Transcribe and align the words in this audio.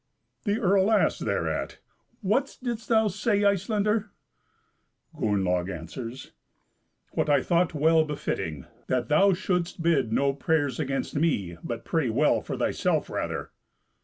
The 0.45 0.59
earl 0.59 0.91
asked 0.91 1.25
thereat, 1.25 1.77
"What 2.21 2.57
didst 2.63 2.87
thou 2.89 3.07
say, 3.07 3.43
Icelander?" 3.43 4.09
Gunnlaug 5.15 5.69
answers, 5.69 6.31
"What 7.11 7.29
I 7.29 7.43
thought 7.43 7.75
well 7.75 8.03
befitting, 8.03 8.65
that 8.87 9.09
thou 9.09 9.33
shouldst 9.33 9.83
bid 9.83 10.11
no 10.11 10.33
prayers 10.33 10.79
against 10.79 11.13
me, 11.15 11.55
but 11.63 11.85
pray 11.85 12.09
well 12.09 12.41
for 12.41 12.57
thyself 12.57 13.11
rather." 13.11 13.51